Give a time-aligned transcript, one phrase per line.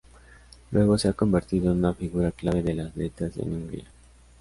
[0.71, 3.85] Luego, se ha convertido en una figura clave de las letras en Hungría.